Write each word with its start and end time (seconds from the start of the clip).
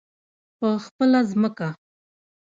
په 0.57 0.67
خپله 0.85 1.19
ځمکه. 1.29 1.67